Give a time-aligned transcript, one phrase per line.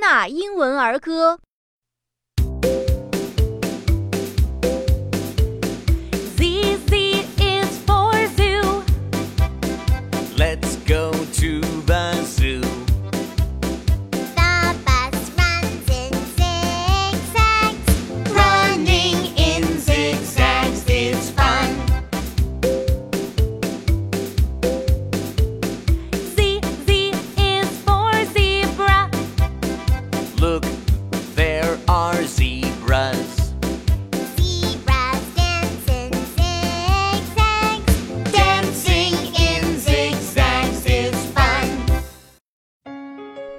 [0.00, 1.38] 纳英文儿歌。
[6.36, 8.82] Z Z is for zoo.
[10.38, 11.12] Let's go